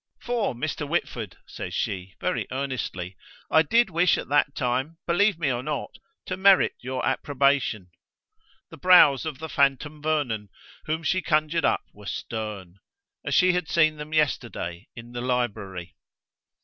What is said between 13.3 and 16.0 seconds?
she had seen them yesterday in the library.